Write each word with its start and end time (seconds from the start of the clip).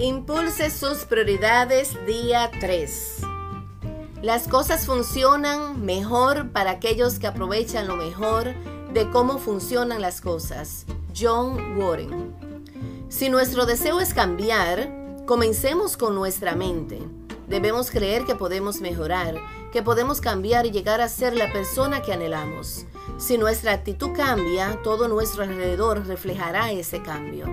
Impulse 0.00 0.70
sus 0.70 1.04
prioridades 1.04 1.94
día 2.06 2.50
3. 2.58 3.18
Las 4.22 4.48
cosas 4.48 4.86
funcionan 4.86 5.84
mejor 5.84 6.52
para 6.52 6.70
aquellos 6.70 7.18
que 7.18 7.26
aprovechan 7.26 7.86
lo 7.86 7.96
mejor 7.96 8.54
de 8.94 9.10
cómo 9.10 9.36
funcionan 9.36 10.00
las 10.00 10.22
cosas. 10.22 10.86
John 11.14 11.76
Warren. 11.76 12.34
Si 13.10 13.28
nuestro 13.28 13.66
deseo 13.66 14.00
es 14.00 14.14
cambiar, 14.14 14.90
comencemos 15.26 15.98
con 15.98 16.14
nuestra 16.14 16.54
mente. 16.54 17.02
Debemos 17.46 17.90
creer 17.90 18.24
que 18.24 18.34
podemos 18.34 18.80
mejorar, 18.80 19.34
que 19.70 19.82
podemos 19.82 20.22
cambiar 20.22 20.64
y 20.64 20.70
llegar 20.70 21.02
a 21.02 21.10
ser 21.10 21.36
la 21.36 21.52
persona 21.52 22.00
que 22.00 22.14
anhelamos. 22.14 22.86
Si 23.18 23.36
nuestra 23.36 23.72
actitud 23.72 24.12
cambia, 24.16 24.80
todo 24.82 25.08
nuestro 25.08 25.42
alrededor 25.42 26.06
reflejará 26.06 26.72
ese 26.72 27.02
cambio. 27.02 27.44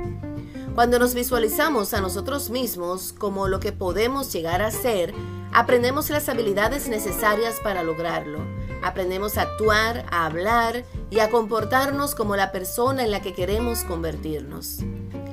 Cuando 0.78 1.00
nos 1.00 1.16
visualizamos 1.16 1.96
a 1.96 2.02
nosotros 2.02 2.52
mismos 2.52 3.12
como 3.12 3.48
lo 3.48 3.60
que 3.60 3.72
podemos 3.72 4.32
llegar 4.32 4.62
a 4.62 4.70
ser, 4.70 5.12
aprendemos 5.52 6.12
las 6.12 6.30
habilidades 6.30 6.88
necesarias 6.88 7.56
para 7.64 7.82
lograrlo. 7.82 8.46
Aprendemos 8.84 9.40
a 9.40 9.42
actuar, 9.42 10.06
a 10.12 10.28
hablar 10.28 10.86
y 11.10 11.18
a 11.18 11.32
comportarnos 11.32 12.14
como 12.14 12.36
la 12.36 12.52
persona 12.52 13.04
en 13.04 13.10
la 13.10 13.24
que 13.24 13.34
queremos 13.34 13.86
convertirnos. 13.86 14.82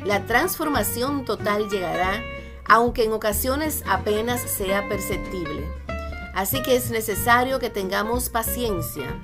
La 0.07 0.25
transformación 0.25 1.27
total 1.27 1.69
llegará, 1.69 2.23
aunque 2.65 3.05
en 3.05 3.13
ocasiones 3.13 3.83
apenas 3.87 4.41
sea 4.41 4.89
perceptible. 4.89 5.69
Así 6.35 6.63
que 6.63 6.75
es 6.75 6.91
necesario 6.91 7.59
que 7.59 7.69
tengamos 7.69 8.31
paciencia 8.31 9.15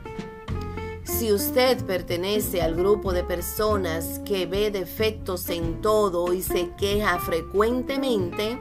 si 1.21 1.35
usted 1.35 1.85
pertenece 1.85 2.63
al 2.63 2.75
grupo 2.75 3.13
de 3.13 3.23
personas 3.23 4.23
que 4.25 4.47
ve 4.47 4.71
defectos 4.71 5.51
en 5.51 5.83
todo 5.83 6.33
y 6.33 6.41
se 6.41 6.71
queja 6.79 7.19
frecuentemente, 7.19 8.59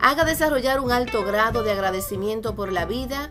haga 0.00 0.24
desarrollar 0.24 0.80
un 0.80 0.90
alto 0.90 1.24
grado 1.24 1.62
de 1.62 1.70
agradecimiento 1.70 2.56
por 2.56 2.72
la 2.72 2.84
vida, 2.84 3.30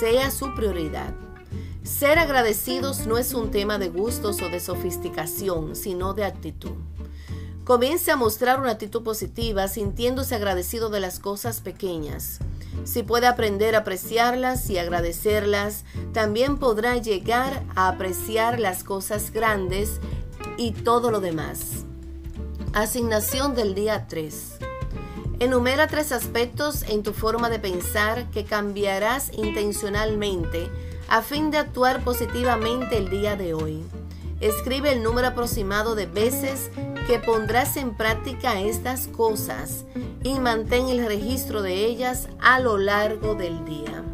sea 0.00 0.32
su 0.32 0.56
prioridad. 0.56 1.14
Ser 1.84 2.18
agradecidos 2.18 3.06
no 3.06 3.16
es 3.16 3.32
un 3.32 3.52
tema 3.52 3.78
de 3.78 3.90
gustos 3.90 4.42
o 4.42 4.48
de 4.48 4.58
sofisticación, 4.58 5.76
sino 5.76 6.14
de 6.14 6.24
actitud. 6.24 6.72
Comience 7.66 8.12
a 8.12 8.16
mostrar 8.16 8.60
una 8.60 8.70
actitud 8.70 9.02
positiva 9.02 9.66
sintiéndose 9.66 10.36
agradecido 10.36 10.88
de 10.88 11.00
las 11.00 11.18
cosas 11.18 11.60
pequeñas. 11.60 12.38
Si 12.84 13.02
puede 13.02 13.26
aprender 13.26 13.74
a 13.74 13.78
apreciarlas 13.78 14.70
y 14.70 14.78
agradecerlas, 14.78 15.84
también 16.12 16.58
podrá 16.58 16.96
llegar 16.98 17.64
a 17.74 17.88
apreciar 17.88 18.60
las 18.60 18.84
cosas 18.84 19.32
grandes 19.32 19.98
y 20.56 20.70
todo 20.70 21.10
lo 21.10 21.18
demás. 21.18 21.84
Asignación 22.72 23.56
del 23.56 23.74
día 23.74 24.06
3. 24.06 24.58
Enumera 25.40 25.88
tres 25.88 26.12
aspectos 26.12 26.84
en 26.84 27.02
tu 27.02 27.12
forma 27.12 27.50
de 27.50 27.58
pensar 27.58 28.30
que 28.30 28.44
cambiarás 28.44 29.32
intencionalmente 29.32 30.70
a 31.08 31.20
fin 31.20 31.50
de 31.50 31.58
actuar 31.58 32.04
positivamente 32.04 32.96
el 32.96 33.10
día 33.10 33.34
de 33.34 33.54
hoy. 33.54 33.82
Escribe 34.40 34.92
el 34.92 35.02
número 35.02 35.28
aproximado 35.28 35.94
de 35.94 36.06
veces 36.06 36.70
que 37.06 37.18
pondrás 37.18 37.76
en 37.76 37.94
práctica 37.96 38.60
estas 38.60 39.06
cosas 39.06 39.84
y 40.22 40.38
mantén 40.40 40.88
el 40.88 41.06
registro 41.06 41.62
de 41.62 41.86
ellas 41.86 42.28
a 42.40 42.60
lo 42.60 42.76
largo 42.76 43.34
del 43.34 43.64
día. 43.64 44.04